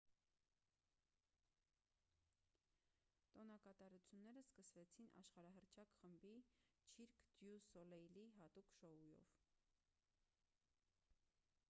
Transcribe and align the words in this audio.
տոնակատարությունները 3.33 4.41
սկսվեցին 4.45 5.11
աշխարհահռչակ 5.21 5.93
խմբի 5.99 6.33
չիրկ 6.95 7.21
դյու 7.43 7.57
սոլեյլի 7.67 8.25
հատուկ 8.39 8.75
շոուով 8.79 9.29